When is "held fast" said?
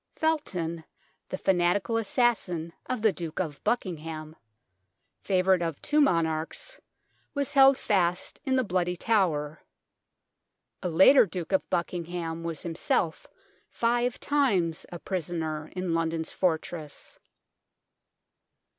7.53-8.41